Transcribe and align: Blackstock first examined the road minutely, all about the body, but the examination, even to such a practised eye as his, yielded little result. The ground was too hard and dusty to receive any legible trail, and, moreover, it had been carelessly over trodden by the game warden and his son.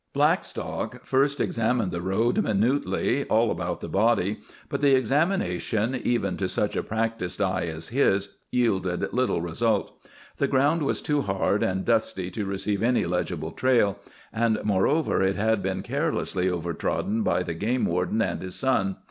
Blackstock 0.13 1.05
first 1.05 1.39
examined 1.39 1.91
the 1.91 2.01
road 2.01 2.41
minutely, 2.41 3.23
all 3.25 3.51
about 3.51 3.81
the 3.81 3.87
body, 3.87 4.39
but 4.67 4.81
the 4.81 4.95
examination, 4.95 5.93
even 5.93 6.37
to 6.37 6.49
such 6.49 6.75
a 6.75 6.81
practised 6.81 7.39
eye 7.39 7.67
as 7.67 7.89
his, 7.89 8.29
yielded 8.51 9.07
little 9.13 9.41
result. 9.43 9.95
The 10.37 10.47
ground 10.47 10.81
was 10.81 11.03
too 11.03 11.21
hard 11.21 11.61
and 11.61 11.85
dusty 11.85 12.31
to 12.31 12.45
receive 12.45 12.81
any 12.81 13.05
legible 13.05 13.51
trail, 13.51 13.99
and, 14.33 14.57
moreover, 14.63 15.21
it 15.21 15.35
had 15.35 15.61
been 15.61 15.83
carelessly 15.83 16.49
over 16.49 16.73
trodden 16.73 17.21
by 17.21 17.43
the 17.43 17.53
game 17.53 17.85
warden 17.85 18.23
and 18.23 18.41
his 18.41 18.55
son. 18.55 18.95